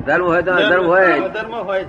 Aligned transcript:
ધર્મ 0.06 0.24
હોય 0.26 0.42
તો 0.42 0.52
અધર્મ 0.52 0.86
હોય 0.86 1.12
અધર્મ 1.20 1.54
હોય 1.54 1.84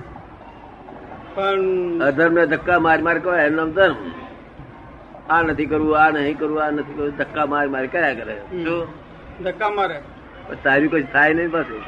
પણ 1.34 2.02
અધર્મ 2.02 2.32
ને 2.34 2.46
ધક્કા 2.46 2.78
માર 2.78 2.98
માર 3.02 3.18
કહે 3.18 3.38
એનું 3.46 3.56
નામ 3.56 3.70
ધર્મ. 3.70 3.96
આ 5.30 5.42
નથી 5.42 5.66
કરવું 5.66 5.98
આ 6.02 6.10
નહીં 6.10 6.38
કરવું 6.38 6.62
આ 6.64 6.70
નથી 6.70 6.92
કરવું 6.92 7.16
ધક્કા 7.16 7.46
માર 7.46 7.66
માર 7.68 7.86
કર્યા 7.86 8.14
કરે. 8.14 8.36
ધક્કા 9.44 9.70
મારે. 9.70 9.98
તારી 10.64 10.88
કોઈ 10.88 11.02
થાય 11.02 11.34
નહીં 11.34 11.50
પાસે 11.50 11.78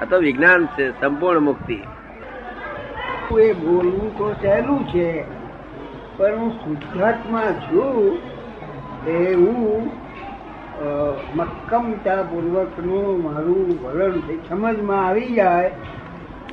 આ 0.00 0.04
તો 0.10 0.16
વિજ્ઞાન 0.18 0.66
છે 0.66 0.84
સંપૂર્ણ 1.00 1.40
મુક્તિ. 1.40 1.78
એ 3.40 3.52
બોલવું 3.52 4.18
તો 4.18 4.26
સહેલું 4.42 4.80
છે 4.88 5.08
પણ 6.16 6.38
હું 6.38 6.50
શુદ્ધાત્મા 6.50 7.50
છું 7.52 8.18
એવું 9.06 9.90
અ, 10.78 10.80
મક્કમતા 11.34 12.22
પૂર્વકનું 12.22 13.22
મારું 13.22 13.78
વલણ 13.82 14.12
છે. 14.20 14.48
સમજમાં 14.48 15.06
આવી 15.06 15.26
જાય 15.26 15.70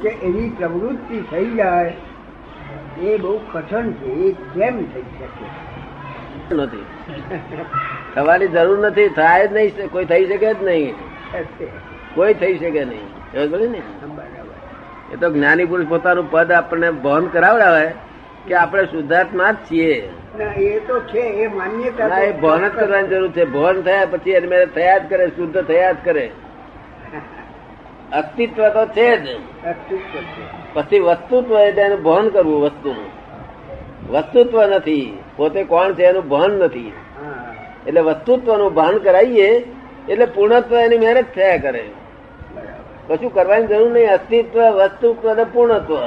કે 0.01 0.09
એની 0.09 0.49
પ્રવૃત્તિ 0.49 1.21
થઈ 1.21 1.45
જાય 1.45 1.93
એ 3.01 3.17
બહુ 3.17 3.39
કઠણ 3.53 3.91
છે 3.91 4.05
એ 4.05 4.31
કેમ 4.31 4.77
થઈ 4.77 5.01
શકે? 5.01 5.45
નથી. 6.55 6.85
થવાની 8.15 8.47
જરૂર 8.47 8.79
નથી 8.79 9.09
થાય 9.09 9.47
જ 9.47 9.53
નહીં 9.53 9.89
કોઈ 9.89 10.05
થઈ 10.05 10.25
શકે 10.25 10.53
જ 10.53 10.63
નહીં. 10.63 10.93
કોઈ 12.15 12.33
થઈ 12.33 12.57
શકે 12.57 12.85
નહીં. 12.85 13.71
ને? 13.71 13.81
એ 15.13 15.15
તો 15.15 15.29
જ્ઞાની 15.29 15.65
પુરુષ 15.65 15.85
પોતાનું 15.87 16.31
પદ 16.31 16.51
આપણને 16.51 16.91
બહન 16.91 17.25
કરાવડાવે. 17.27 17.91
કે 18.47 18.55
આપણે 18.55 18.85
શુદ્ધાત્મા 18.85 19.51
જ 19.51 19.55
છીએ. 19.71 20.09
એ 20.57 20.79
તો 20.79 20.99
છે 20.99 21.19
એ 21.19 21.47
માન્યતા 21.47 22.19
એ 22.19 22.31
ભાન 22.31 22.67
જ 22.67 22.71
કરવાની 22.71 23.07
જરૂર 23.07 23.31
છે. 23.31 23.45
ભાન 23.45 23.81
થયા 23.81 24.05
પછી 24.05 24.31
એને 24.31 24.47
મેરે 24.47 24.65
થયા 24.65 24.97
જ 24.97 25.09
કરે 25.09 25.27
શુદ્ધ 25.27 25.61
થયા 25.61 25.91
જ 25.91 25.95
કરે. 26.03 26.31
અસ્તિત્વ 28.13 28.69
તો 28.69 28.85
છે 28.85 29.17
જ. 29.17 29.27
પછી 30.73 30.99
વસ્તુત્વ 30.99 31.59
એટલે 31.59 31.81
એનું 31.81 32.03
ભાન 32.03 32.29
કરવું 32.29 32.61
વસ્તુનું. 32.61 33.09
વસ્તુત્વ 34.11 34.65
નથી. 34.65 35.17
પોતે 35.35 35.63
કોણ 35.63 35.93
છે 35.93 36.03
એનું 36.03 36.29
ભાન 36.29 36.51
નથી. 36.51 36.93
એટલે 37.87 38.01
વસ્તુત્વનું 38.01 38.73
ભાન 38.73 38.97
કરાવીએ 38.97 39.49
એટલે 40.09 40.25
પૂર્ણત્વ 40.25 40.75
એની 40.75 40.97
મહેનત 40.97 41.25
થયા 41.35 41.57
કરે. 41.57 41.85
કશું 43.07 43.33
કરવાની 43.33 43.67
જરૂર 43.67 43.91
નહીં. 43.91 44.11
અસ્તિત્વ 44.11 44.59
વસ્તુત્વ 44.59 45.31
અને 45.31 45.43
પૂર્ણત્વ. 45.43 45.97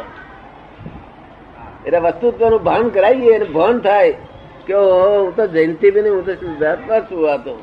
એટલે 1.87 1.98
વસ્તુત્વનું 1.98 2.62
ભાન 2.62 2.89
કરાવીએ 2.89 3.34
અને 3.34 3.45
ભાન 3.45 3.79
થાય 3.79 4.12
કે 4.67 4.75
હું 4.75 5.37
તો 5.37 5.47
જયંતિ 5.47 5.91
બી 5.91 6.01
હું 6.01 6.27
તો 6.27 6.34
શુદ્ધાત્મા 6.34 7.01
છું 7.01 7.33
આ 7.33 7.37
તો. 7.37 7.62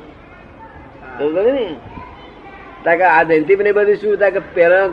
ને. 1.52 1.76
તાકે 2.84 3.04
આ 3.04 3.24
જયંતિ 3.24 3.56
બી 3.56 3.72
બધી 3.72 3.96
શું 3.96 4.18
થાય 4.18 4.32
કે 4.32 4.40
પેલા 4.40 4.88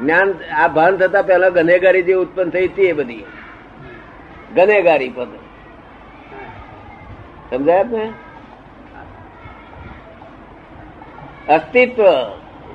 જ્ઞાન, 0.00 0.34
આ 0.56 0.68
ભાન 0.68 0.96
થતા 0.96 1.22
પહેલા 1.22 1.48
ગનેગારી 1.48 2.02
જે 2.02 2.12
ઉત્પન્ન 2.12 2.50
થઈ 2.50 2.68
હતી 2.68 2.82
એ 2.82 2.92
બધી. 2.92 3.24
ગનેગારી 4.54 5.08
પદ. 5.08 5.28
સમજાય 7.50 7.84
ને 7.84 8.12
અસ્તિત્વ, 11.48 12.02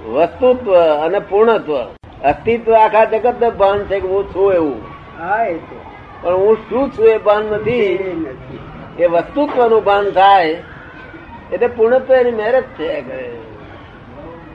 વસ્તુત્વ 0.09 0.75
અને 0.75 1.19
પૂર્ણત્વ. 1.19 1.83
અસ્તિત્વ 2.23 2.73
આખા 2.73 3.05
જગત 3.05 3.53
ભાન 3.57 3.83
છે 3.83 3.99
કે 3.99 4.07
હું 4.07 4.35
છું 4.35 4.53
એવું. 4.53 4.94
હા 5.19 5.43
એ 5.43 5.57
તો. 5.57 5.81
પણ 6.21 6.33
હું 6.33 6.57
શું 6.69 6.89
છું 6.91 7.05
એ 7.05 7.17
ભાન 7.17 7.45
નથી. 7.45 7.95
એ 8.99 9.05
વસ્તુત્વનું 9.05 9.83
ભાન 9.83 10.09
થાય 10.09 10.63
એટલે 11.53 11.67
પૂર્ણત્વ 11.67 12.13
એની 12.13 12.31
મેરેજ 12.31 12.63
થયા 12.77 13.01
કરે 13.01 13.31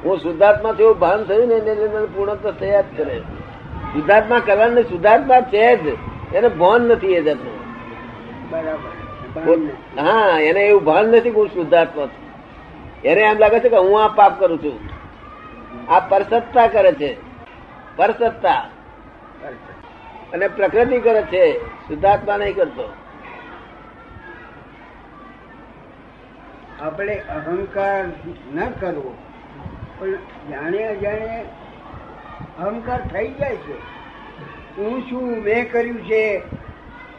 હું 0.04 0.19
શુદ્ધાત્મા 0.19 0.72
થયું 0.72 0.99
ભાન 0.99 1.25
થયું 1.25 1.49
ને 1.49 1.54
એને 1.54 1.88
મને 1.88 2.06
પૂર્ણત્વ 2.06 2.50
થયા 2.50 2.81
જ 2.81 2.84
કરે. 2.97 3.20
શુદ્ધાત્મા 3.93 4.38
કલ્યાણ 4.38 4.70
ને 4.70 4.82
શુદ્ધાત્મા 4.82 5.41
છે 5.41 5.76
જ. 5.76 5.97
એને 6.34 6.49
ભાન 6.49 6.82
નથી 6.82 7.15
એ 7.15 7.22
જતું 7.22 7.60
બરાબર. 8.50 9.59
હા 10.00 10.38
એને 10.41 10.60
એવું 10.60 10.84
ભાન 10.84 11.06
નથી 11.06 11.31
હું 11.31 11.49
શુદ્ધાત્મા 11.49 12.06
છું. 12.06 12.31
એને 13.03 13.20
એમ 13.20 13.38
લાગે 13.38 13.60
છે 13.60 13.69
કે 13.69 13.76
હું 13.76 14.04
આ 14.04 14.09
પાપ 14.09 14.41
કરું 14.41 14.59
છું. 14.59 14.78
આ 15.93 16.00
પરસત્તા 16.00 16.66
કરે 16.66 16.93
છે. 16.93 17.16
પરસત્તા. 17.97 18.69
અને 20.33 20.49
પ્રકૃતિ 20.49 21.01
કરે 21.01 21.23
છે 21.23 21.45
શુદ્ધાત્મા 21.89 22.37
નહીં 22.37 22.55
કરતો. 22.55 22.87
આપણે 26.81 27.17
અહંકાર 27.19 28.05
ન 28.55 28.71
કરવો 28.81 29.15
પણ 29.99 30.15
જાણે 30.51 30.83
અજાણે 30.85 31.45
અહંકાર 32.59 33.01
થઈ 33.01 33.29
જાય 33.29 33.57
છે. 33.57 33.77
હું 34.79 35.03
શું 35.11 35.25
મેં 35.43 35.73
કર્યું 35.73 36.01
છે 36.05 36.43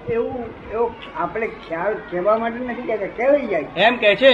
એવું 0.09 0.43
એવો 0.73 0.95
આપણે 1.17 1.47
ખ્યાલ 1.47 1.93
કહેવા 2.11 2.37
માટે 2.37 2.59
નથી 2.59 2.81
કહેતા 2.81 3.07
કહેવાય 3.17 3.47
જાય 3.47 3.87
એમ 3.87 3.95
કે 3.95 4.15
છે 4.15 4.33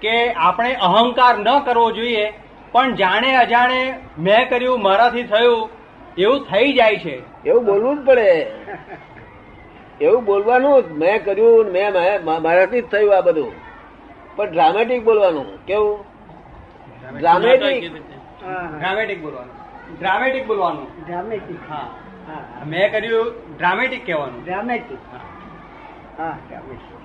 કે 0.00 0.14
આપણે 0.32 0.74
અહંકાર 0.74 1.38
ન 1.38 1.48
કરવો 1.64 1.90
જોઈએ 1.92 2.32
પણ 2.72 2.94
જાણે 2.94 3.36
અજાણે 3.36 3.94
મેં 4.18 4.48
કર્યું 4.48 4.82
મારાથી 4.82 5.22
થયું 5.22 5.70
એવું 6.18 6.44
થઈ 6.44 6.72
જાય 6.72 6.96
છે. 6.96 7.22
એવું 7.46 7.64
બોલવું 7.64 8.02
જ 8.02 8.06
પડે. 8.06 8.46
એવું 10.00 10.24
બોલવાનું 10.24 10.82
જ. 10.82 10.92
મેં 10.92 11.24
કર્યું 11.24 11.66
મેં 11.66 11.92
મારાથી 12.42 12.80
જ 12.80 12.86
થયું 12.86 13.16
આ 13.16 13.20
બધું. 13.20 13.52
પણ 14.36 14.50
ડ્રામેટિક 14.50 15.04
બોલવાનું. 15.04 15.66
કેવું? 15.66 16.04
ડ્રામેટિક. 17.18 17.92
ડ્રામેટિક 18.78 19.22
બોલવાનું. 19.22 19.54
ડ્રામેટિક 19.98 20.46
બોલવાનું. 20.46 21.06
ડ્રામેટિક 21.06 21.56
હા. 21.70 21.90
મેં 22.66 22.92
કર્યું 22.92 23.26
ડ્રામેટિક 23.56 24.06
કહેવાનું. 24.06 24.44
ડ્રામેટિક 24.44 24.98
હા. 26.18 26.38
ડ્રામેટિક 26.48 26.98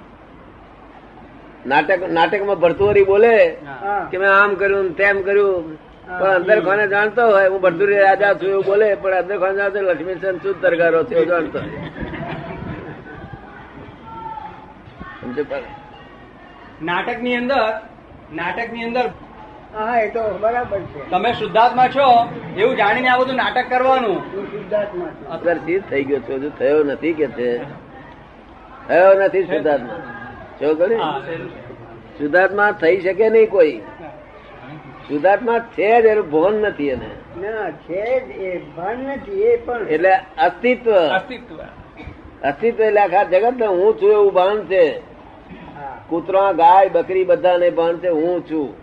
નાટક 1.66 2.00
નાટકમાં 2.10 2.56
ભરતુરી 2.56 3.04
બોલે 3.04 3.58
કે 4.12 4.18
મેં 4.18 4.30
આમ 4.30 4.56
કર્યું 4.56 4.84
ને 4.84 4.90
તેમ 4.90 5.22
કર્યું. 5.22 5.78
પણ 6.20 6.36
અંદર 6.36 6.60
કોને 6.62 6.86
જાણતો 6.88 7.24
હોય 7.32 7.48
હું 7.50 7.62
ભરતુરી 7.62 8.02
રાજા 8.06 8.34
છું 8.34 8.50
એવું 8.50 8.66
બોલે 8.66 8.88
પણ 8.96 9.18
અંદર 9.18 9.38
કોને 9.38 9.56
જાણતો 9.56 9.80
લક્ષ્મીચંદ 9.82 10.38
શું 10.44 10.56
દરગારો 10.62 11.04
છે 11.04 11.16
એવું 11.16 11.28
જાણતો 11.28 11.60
નાટકની 16.82 17.36
અંદર 17.36 17.62
નાટકની 18.34 18.84
અંદર 18.84 19.06
હા 19.76 19.94
એ 20.00 20.10
તો 20.10 20.24
બરાબર 20.42 20.80
છે. 20.90 21.04
તમે 21.10 21.30
શુદ્ધાત્મા 21.34 21.88
છો 21.88 22.08
એવું 22.58 22.76
જાણીને 22.78 23.10
આ 23.10 23.18
બધું 23.18 23.36
નાટક 23.36 23.70
કરવાનું. 23.70 24.20
શુદ્ધાત્મા 24.52 25.10
છું. 25.16 25.32
અગરથી 25.36 25.80
થઈ 25.90 26.04
ગયો 26.04 26.20
છો 26.20 26.34
હજુ 26.36 26.50
થયો 26.60 26.84
નથી 26.84 27.14
કે 27.14 27.28
છે? 27.38 27.50
થયો 28.88 29.14
નથી 29.20 29.46
શુદ્ધાત્મા. 29.46 30.00
જો 30.62 30.76
કરી 30.76 31.00
શુદ્ધાત્મા 32.18 32.72
થઈ 32.82 32.98
શકે 33.02 33.30
નહીં 33.30 33.50
કોઈ. 33.50 33.76
શુદ્ધાત્મા 35.08 35.60
છે 35.60 36.02
જ 36.02 36.06
એનું 36.06 36.32
ભવન 36.32 36.54
નથી 36.54 36.90
એને. 36.90 37.10
ના 37.42 37.72
છે 37.72 38.20
જ 38.20 38.42
એ 38.42 38.58
ભાન 38.58 39.00
નથી 39.00 39.44
એ 39.44 39.58
પણ 39.58 39.88
એટલે 39.88 40.12
અસ્તિત્વ. 40.38 40.92
અસ્તિત્વ. 40.92 41.56
અસ્તિત્વ 42.44 42.84
એટલે 42.84 43.02
આખા 43.02 43.24
જગત 43.24 43.54
ને 43.60 43.66
હું 43.66 44.02
છું 44.02 44.12
એવું 44.12 44.34
ભાન 44.34 44.66
છે. 44.66 45.02
કૂતરા 46.10 46.52
ગાય 46.52 46.90
બકરી 46.90 47.24
બધાને 47.24 47.70
ભાન 47.70 47.98
છે 47.98 48.08
હું 48.08 48.42
છું. 48.42 48.76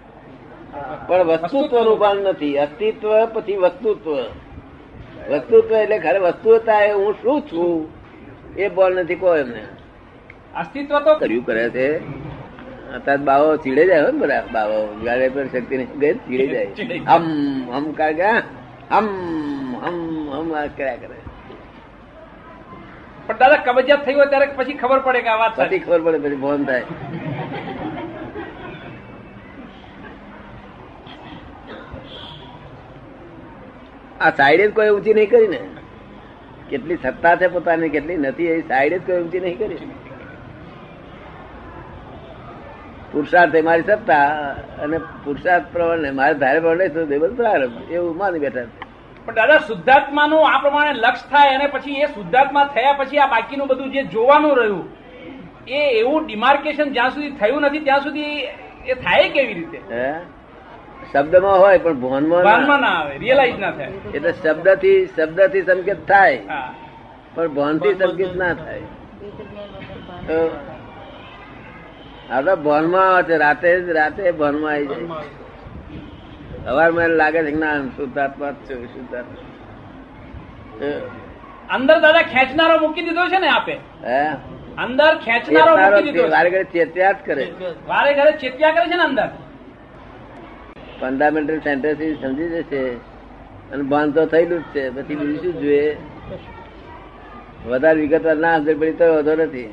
પણ 1.07 1.23
વસ્તુત્વનું 1.23 1.99
ભાન 1.99 2.17
નથી. 2.17 2.59
અસ્તિત્વ 2.59 3.27
પછી 3.27 3.57
વસ્તુત્વ. 3.57 4.17
વસ્તુત્વ 5.31 5.75
એટલે 5.75 5.99
ખરે 5.99 6.19
વસ્તુતા 6.19 6.81
એ 6.81 6.93
હું 6.93 7.15
શું 7.23 7.41
છું? 7.41 7.89
એ 8.57 8.69
બોલ 8.69 8.95
નથી 8.95 9.15
કોઈ 9.15 9.41
એમને. 9.41 9.63
અસ્તિત્વ 10.57 10.99
તો 10.99 11.15
કર્યું 11.15 11.47
કરે 11.47 11.71
છે. 11.71 11.99
અત્યારે 12.95 13.22
બાવો 13.22 13.57
ચીડે 13.57 13.87
જાય 13.87 14.03
હોય 14.03 14.13
ને 14.13 14.19
બધા. 14.19 14.45
બાવો 14.53 14.78
ગાડે 15.04 15.28
પર 15.28 15.47
શક્તિ 15.47 15.77
નહીં. 15.77 15.98
ગઈ 15.98 16.15
ચીડે 16.15 16.47
જાય. 16.47 16.66
હમ 17.09 17.71
હમ 17.72 17.91
કાઢ 17.92 18.21
હમ 18.91 19.09
હમ 19.75 20.31
હમ 20.33 20.54
આ 20.54 20.66
કર્યા 20.66 20.97
કરે. 20.97 21.19
પણ 23.27 23.39
દાદા 23.39 23.57
કબજિયાત 23.57 24.04
થઈ 24.04 24.15
હોય 24.15 24.27
ત્યારે 24.27 24.47
પછી 24.57 24.72
ખબર 24.75 24.98
પડે 24.98 25.21
કે 25.21 25.28
આ 25.28 25.37
વાત 25.37 25.60
પછી 25.60 25.78
ખબર 25.78 26.01
પડે 26.01 26.19
પછી 26.19 26.37
ફોન 26.37 26.65
થાય. 26.65 26.84
આ 34.21 34.31
સાઈડે 34.31 34.66
જ 34.66 34.75
કોઈ 34.75 34.89
ઊંચી 34.89 35.15
નહીં 35.15 35.31
કરી 35.31 35.47
ને. 35.47 35.60
કેટલી 36.71 36.98
સત્તા 37.03 37.37
છે 37.37 37.47
પોતાની 37.47 37.89
કેટલી 37.89 38.16
નથી 38.16 38.47
એ 38.47 38.60
સાઈડે 38.60 38.98
જ 38.98 39.07
કોઈ 39.07 39.22
ઊંચી 39.22 39.41
નહીં 39.41 39.59
કરી. 39.59 39.78
પુરુષાર્થ 43.12 43.54
એ 43.54 43.62
મારી 43.62 43.83
સત્તા 43.83 44.27
અને 44.83 44.98
પુરુષાર્થ 45.24 45.66
પ્રમાણે 45.72 46.10
મારે 46.10 46.34
ધારે 46.34 46.60
પ્રમાણે 46.60 46.89
શું 46.89 47.09
દેવલ 47.09 47.34
પ્રારંભ 47.34 47.92
એવું 47.92 48.16
માની 48.16 48.39
બેઠા 48.39 48.65
છે. 48.65 48.89
પણ 49.27 49.34
દાદા 49.34 49.59
શુદ્ધાત્માનું 49.59 50.42
આ 50.48 50.59
પ્રમાણે 50.59 50.92
લક્ષ 50.95 51.24
થાય 51.30 51.51
અને 51.54 51.66
પછી 51.66 52.01
એ 52.01 52.07
શુદ્ધાત્મા 52.07 52.65
થયા 52.74 52.92
પછી 52.92 53.18
આ 53.18 53.27
બાકીનું 53.27 53.68
બધું 53.68 53.92
જે 53.92 54.03
જોવાનું 54.04 54.57
રહ્યું 54.57 54.84
એ 55.68 55.80
એવું 56.01 56.27
ડિમાર્કેશન 56.27 56.92
જ્યાં 56.92 57.10
સુધી 57.10 57.33
થયું 57.36 57.62
નથી 57.62 57.84
ત્યાં 57.84 58.03
સુધી 58.03 58.34
એ 58.86 58.95
થાય 58.95 59.28
કેવી 59.28 59.54
રીતે? 59.54 59.78
હે? 59.91 60.10
શબ્દમાં 61.13 61.59
હોય 61.59 61.78
પણ 61.78 61.95
ભવનમાં 61.95 62.80
ના. 62.80 62.89
આવે 62.89 63.18
રિયલાઇઝ 63.18 63.59
ના 63.59 63.71
થાય. 63.71 63.91
એટલે 64.15 64.33
શબ્દથી 64.33 64.98
શબ્દથી 65.06 65.63
સંકેત 65.63 66.01
થાય 66.09 66.36
પણ 66.36 66.74
પણ 67.34 67.54
ભોનથી 67.54 67.95
સંકેત 67.95 68.36
ના 68.36 68.54
થાય. 68.54 68.83
તો 72.30 72.36
આ 72.36 72.41
તો 72.41 72.56
ભોનમાં 72.56 73.16
આવે 73.16 73.22
છે 73.22 73.36
રાતે 73.36 73.82
જ 73.86 73.88
રાતે 73.91 74.30
ભોનમાં 74.30 74.72
આવી 74.72 74.86
જાય. 74.86 75.22
સવારમાં 76.65 77.04
એને 77.04 77.15
લાગે 77.15 77.42
છે 77.42 77.50
ના 77.50 77.74
શુદ્ધાત્મા 77.97 78.53
છું 78.53 78.88
શુદ્ધાત્મા. 78.88 79.44
અંદર 81.71 82.00
દાદા 82.00 82.22
ખેંચનારો 82.22 82.78
મૂકી 82.78 83.03
દીધો 83.03 83.27
છે 83.28 83.38
ને 83.38 83.48
આપે? 83.48 83.77
હે? 84.04 84.36
અંદર 84.78 85.18
ખેંચનારો 85.18 85.77
મૂકી 85.77 86.03
દીધો. 86.03 86.28
વારે 86.28 86.50
ઘરે 86.50 86.65
ચેત્યા 86.65 87.12
જ 87.12 87.16
કરે. 87.24 87.44
વારે 87.88 88.15
ઘરે 88.15 88.32
ચેત્યા 88.32 88.71
કરે 88.71 88.84
છે 88.84 88.97
ને 88.97 89.03
અંદર? 89.03 89.28
ફંડામેન્ટલ 91.00 91.60
સેન્ટેન્સ 91.60 91.98
સમજી 92.21 92.48
જશે. 92.48 92.97
અને 93.72 93.82
ભાન 93.82 94.10
તો 94.10 94.27
થયેલું 94.27 94.62
જ 94.62 94.65
છે 94.72 94.91
પછી 94.91 95.16
બીજું 95.16 95.42
શું 95.42 95.62
જોઈએ? 95.62 95.97
વધારે 97.66 98.00
વિગતવાર 98.00 98.36
ના 98.36 98.59
સમજણ 98.59 98.78
પડી 98.78 98.92
તો 98.92 99.04
વધો 99.15 99.34
નથી. 99.34 99.71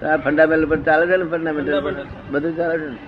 તો 0.00 0.06
આ 0.06 0.16
ફંડામેન્ટલ 0.16 0.66
પર 0.66 0.76
ચાલે 0.76 1.06
છે 1.06 1.16
ને 1.16 1.24
ફંડામેન્ટલ 1.24 2.06
બધું 2.30 2.56
ચાલે 2.56 2.78
છે 2.78 2.86
ને? 2.86 2.98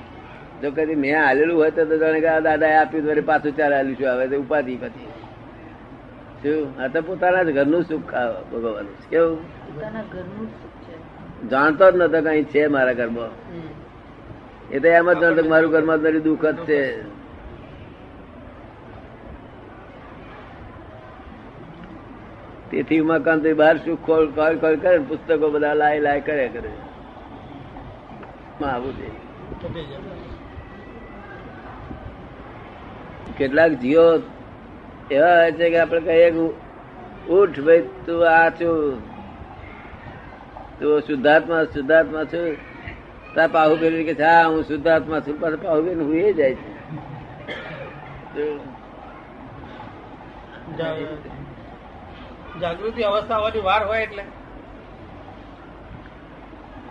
જો 0.63 0.71
કદી 0.71 0.95
મેં 0.95 1.25
હાલેલું 1.25 1.57
હોય 1.57 1.71
તો 1.71 1.85
જાણે 1.85 2.21
કે 2.21 2.27
દાદા 2.27 2.41
દાદાએ 2.41 2.77
આપ્યું 2.77 3.15
તો 3.15 3.23
પાછું 3.23 3.57
ચાલે 3.57 3.75
હાલ્યું 3.77 3.97
છું 3.97 4.11
આવે? 4.11 4.29
તો 4.29 4.37
ઉપાધિ 4.41 4.77
પછી. 4.77 5.09
શું? 6.43 6.83
આ 6.83 6.89
તો 6.89 7.03
પોતાના 7.03 7.43
જ 7.43 7.53
ઘરનું 7.53 7.83
સુખ 7.83 8.07
ખાવા 8.11 8.43
ભોગવવાનું 8.51 8.95
છે. 9.01 9.11
કેવું? 9.11 9.39
જાણતો 11.51 11.91
જ 11.91 11.97
નતો 11.97 12.21
કઈ 12.21 12.45
છે 12.45 12.67
મારા 12.67 12.93
ઘરમાં. 12.93 13.31
એ 14.71 14.79
તો 14.79 14.89
એમ 14.89 15.13
જ 15.13 15.25
નતો 15.25 15.49
મારું 15.49 15.71
ઘરમાં 15.71 15.99
મારી 16.03 16.21
દુઃખ 16.21 16.47
જ 16.47 16.57
છે. 16.57 16.81
તેથી 22.71 22.99
ઉમાકાંત 22.99 23.47
બહાર 23.47 23.77
શું 23.77 24.07
ખોલ 24.07 24.31
કોલ 24.31 24.57
કોલ 24.57 24.77
કરે 24.77 24.99
પુસ્તકો 24.99 25.51
બધા 25.51 25.75
લાય 25.75 26.01
લાય 26.01 26.21
કરે. 26.21 26.49
કરે 26.49 26.71
આવું 28.67 28.93
છે. 28.93 29.09
કેટલાક 33.39 33.71
જીઓ 33.73 34.19
એવા 35.11 35.37
હોય 35.37 35.53
છે 35.53 35.71
કે 35.71 35.79
આપણે 35.79 36.01
કહીએ 36.01 36.31
ઉઠ 37.29 37.61
ભાઈ, 37.61 37.81
તું 38.07 38.31
આ 38.31 38.51
છું. 38.51 39.01
તું 40.81 41.01
શુદ્ધાત્મા 41.01 41.65
શુદ્ધાત્મા 41.65 42.25
છું. 42.25 42.57
તાર 43.35 43.49
પાહુબેન 43.53 44.05
કે 44.05 44.25
હા, 44.25 44.49
હું 44.49 44.63
શુદ્ધાત્મા 44.63 45.21
છું. 45.21 45.41
પાહુ 45.41 45.83
બેન 45.83 46.01
હું 46.01 46.15
એ 46.15 46.33
જાય 46.33 46.55
છે. 46.55 46.81
જાગૃતિ 52.61 53.03
અવસ્થા 53.03 53.37
હોવાની 53.37 53.61
વાર 53.61 53.87
હોય 53.87 54.03
એટલે. 54.03 54.23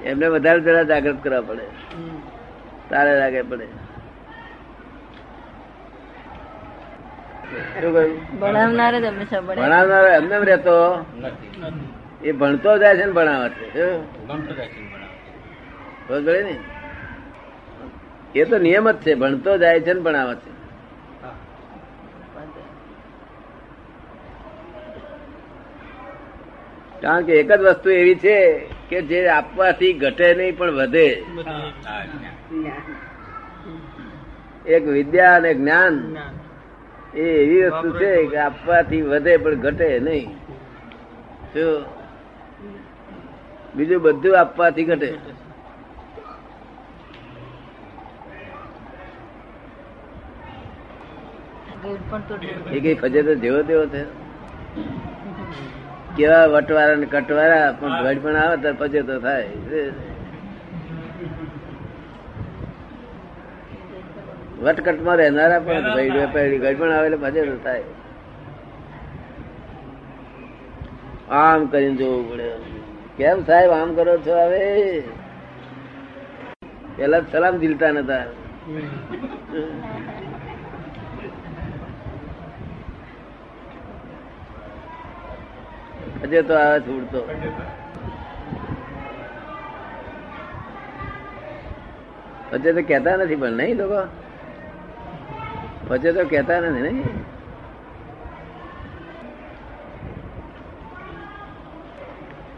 એમને 0.03 0.27
વધારે 0.27 0.59
જરા 0.59 0.83
જાગૃત 0.83 1.23
કરવા 1.23 1.41
પડે. 1.41 1.63
તારે 2.89 3.19
લાગે 3.19 3.41
પડે. 3.41 3.67
ભણાવનાર 8.41 8.93
ભણાવનારો 9.45 10.07
એમને 10.07 10.35
એમ 10.35 10.43
રહેતો? 10.43 11.05
એ 12.23 12.31
ભણતો 12.31 12.77
જાય 12.77 12.97
છે 12.97 13.05
ને 13.05 13.11
ભણાવે 13.11 13.49
છે 13.49 13.65
ને? 16.43 16.59
એ 18.35 18.45
તો 18.45 18.57
નિયમ 18.57 18.91
જ 18.91 18.95
છે 18.95 19.15
ભણતો 19.15 19.57
જાય 19.57 19.79
છે 19.79 19.93
ને 19.93 19.99
ભણાવે 19.99 20.35
છે. 20.35 20.58
કારણ 27.01 27.25
કે 27.25 27.33
એક 27.41 27.51
જ 27.51 27.61
વસ્તુ 27.65 27.89
એવી 27.91 28.19
છે 28.23 28.37
કે 28.89 28.97
જે 29.09 29.19
આપવાથી 29.29 29.93
ઘટે 29.93 30.27
નહીં 30.33 30.57
પણ 30.57 30.75
વધે. 30.79 31.07
એક 34.67 34.83
વિદ્યા 34.95 35.35
અને 35.35 35.51
જ્ઞાન 35.53 35.95
એ 37.15 37.25
એવી 37.43 37.65
વસ્તુ 37.67 37.89
છે 37.99 38.11
કે 38.27 38.37
આપવાથી 38.39 39.07
વધે 39.11 39.33
પણ 39.37 39.61
ઘટે 39.65 39.87
નહીં. 39.99 40.29
જો 41.55 41.67
બીજું 43.75 44.01
બધું 44.01 44.39
આપવાથી 44.39 44.83
ઘટે. 44.83 45.09
એ 52.71 52.79
કઈ 52.79 52.95
ફજે 52.95 53.21
તો 53.23 53.33
જેવો 53.35 53.61
તેવો 53.63 53.85
છે 53.87 54.01
કેવા 56.19 56.45
વટવારા 56.53 56.95
ને 57.01 57.07
કટવારા 57.15 57.67
પણ 57.79 57.97
ભેડ 58.03 58.23
પણ 58.23 58.39
આવે 58.43 58.55
તો 58.63 58.73
પછી 58.79 59.03
તો 59.09 59.19
થાય. 59.19 59.47
વટકટમાં 64.63 65.17
રહેનારા 65.21 65.59
પણ 65.59 65.87
પૈડી 65.95 66.75
પણ 66.81 66.91
આવે 66.97 67.07
એટલે 67.07 67.45
તો 67.51 67.57
થાય. 67.63 67.83
આમ 71.39 71.65
કરીને 71.65 71.95
જોવું 71.95 72.29
પડે. 72.31 72.49
કેમ 73.17 73.45
સાહેબ 73.45 73.71
આમ 73.71 73.95
કરો 73.95 74.17
છો 74.27 74.35
હવે? 74.43 74.65
પેલા 76.97 77.21
સલામ 77.31 77.55
દિલતા 77.57 77.91
નતા. 77.91 78.23
હજે 86.23 86.41
તો 86.41 86.53
આવે 86.53 86.79
છે 86.79 86.91
ઉડતો 86.91 87.19
હજે 92.51 92.73
તો 92.73 92.81
કેતા 92.81 93.17
નથી 93.17 93.35
પણ 93.35 93.51
નહીં 93.51 93.77
લોકો? 93.77 94.01
હજે 95.91 96.11
તો 96.11 96.25
કેતા 96.25 96.59
નથી 96.59 96.81
નહીં? 96.81 97.03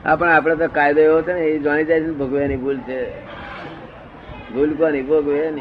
હા, 0.05 0.15
પણ 0.15 0.29
આપડે 0.29 0.55
તો 0.55 0.67
કાયદો 0.67 1.01
એવો 1.01 1.21
છે 1.21 1.33
ને, 1.33 1.39
એ 1.39 1.59
જાણી 1.59 1.83
જાય 1.83 2.01
છે 2.01 2.11
ભોગવ્યાની 2.11 2.57
ભૂલ 2.57 2.77
છે. 2.77 2.99
ભૂલ 4.53 4.75
કોની? 4.77 5.01
ભોગવે 5.01 5.51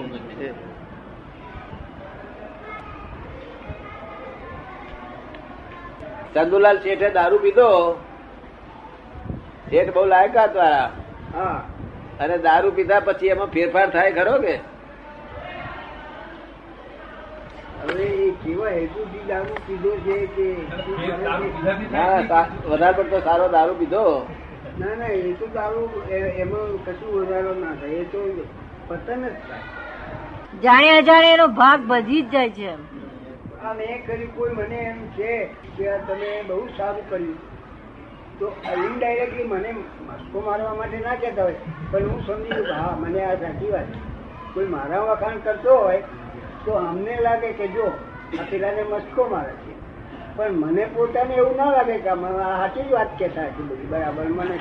ચંદુલાલ 6.35 6.79
શેઠે 6.79 7.11
દારૂ 7.11 7.39
પીધો? 7.39 7.99
શેઠ 9.71 9.95
બહુ 9.95 10.05
લાયકાત 10.05 10.57
વાળા. 10.57 10.91
અને 12.21 12.39
દારૂ 12.39 12.71
પીધા 12.71 13.01
પછી 13.01 13.27
એમાં 13.27 13.47
ફેરફાર 13.47 13.91
થાય 13.91 14.13
ખરો 14.13 14.39
કે? 14.39 14.59
હવે 17.83 18.03
એ 18.03 18.31
કેવા 18.31 18.69
હેતુથી 18.69 19.25
દારૂ 19.29 19.55
પીધો 19.67 19.91
છે 19.97 20.27
કે 20.27 20.55
શું 20.85 20.97
કરે 20.97 21.81
છે? 21.81 21.97
હા 21.97 22.23
સા- 22.29 22.49
વધારે 22.69 22.93
પડતો 22.93 23.21
સારો 23.21 23.49
દારૂ 23.49 23.75
પીધો? 23.75 24.27
ના 24.79 24.95
ના 24.95 25.05
એ 25.05 25.33
તો 25.33 25.47
દારૂ 25.47 25.89
એમાં 26.11 26.85
કશું 26.85 27.21
વધારો 27.21 27.55
ના 27.55 27.75
થાય. 27.75 27.91
એ 27.91 28.05
તો 28.05 28.19
પતન 28.89 29.23
જ 29.23 29.33
થાય. 29.33 29.63
જાણે 30.63 30.99
અજાણે 30.99 31.33
એનો 31.33 31.47
ભાગ 31.47 31.81
ભજી 31.81 32.23
જ 32.23 32.31
જાય 32.31 32.51
છે 32.51 32.71
આ 33.65 33.73
મેં 33.75 34.05
કરી 34.07 34.27
કોઈ 34.27 34.53
મને 34.53 34.79
એમ 34.83 35.01
છે 35.17 35.33
કે 35.77 35.89
તમે 36.07 36.29
બહુ 36.49 36.61
સારું 36.77 37.09
કર્યું. 37.11 37.39
તો 38.39 38.47
ઇનડાયરેક્ટલી 38.77 39.45
મને 39.45 39.73
મસ્કો 39.73 40.41
મારવા 40.41 40.75
માટે 40.75 40.99
ના 40.99 41.15
કહેતા 41.15 41.43
હોય, 41.43 41.59
પણ 41.91 42.07
હું 42.09 42.23
સમજી 42.27 42.55
ગયું 42.55 42.71
હા, 42.75 42.95
મને 43.01 43.25
આ 43.25 43.35
સાચી 43.37 43.73
વાત 43.73 43.89
છે. 43.89 43.99
કોઈ 44.55 44.67
મારા 44.67 45.01
વખાણ 45.01 45.39
કરતો 45.39 45.75
હોય, 45.77 46.01
તો 46.65 46.73
અમને 46.73 47.17
લાગે 47.21 47.51
કે 47.53 47.67
જો, 47.69 47.89
આ 48.41 48.47
પેલાને 48.51 48.83
મસ્કો 48.83 49.27
મારે 49.29 49.53
છે. 49.53 49.73
પણ 50.37 50.53
મને 50.53 50.85
પોતાને 50.85 51.35
એવું 51.35 51.57
ના 51.57 51.71
લાગે 51.71 51.99
કે 51.99 52.11
આ 52.11 52.17
સાચી 52.59 52.83
જ 52.83 52.93
વાત 52.93 53.19
કહેતા 53.19 53.49
હશે 53.49 53.63
બધી, 53.63 53.87
બરાબર? 53.87 54.29
મને 54.29 54.57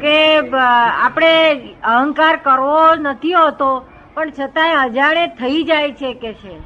કે 0.00 0.16
આપણે 0.62 1.32
અહંકાર 1.92 2.36
કરવો 2.36 2.82
નથી 2.94 3.32
હોતો, 3.32 3.70
પણ 4.14 4.30
છતાંય 4.30 4.82
અજાણે 4.86 5.24
થઈ 5.40 5.62
જાય 5.64 5.92
છે 5.92 6.12
કે 6.14 6.32
છે. 6.32 6.56